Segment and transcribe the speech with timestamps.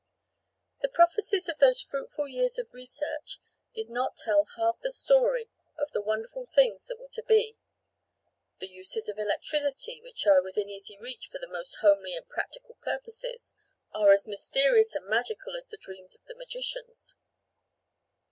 [0.81, 3.37] The prophecies of those fruitful years of research
[3.75, 7.55] did not tell half the story of the wonderful things that were to be;
[8.57, 12.79] the uses of electricity which are within easy reach for the most homely and practical
[12.83, 13.53] purposes
[13.93, 17.15] are as mysterious and magical as the dreams of the magicians.